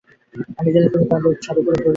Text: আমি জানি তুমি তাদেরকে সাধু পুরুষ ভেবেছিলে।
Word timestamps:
আমি 0.59 0.69
জানি 0.73 0.87
তুমি 0.93 1.05
তাদেরকে 1.11 1.41
সাধু 1.45 1.61
পুরুষ 1.61 1.77
ভেবেছিলে। 1.77 1.89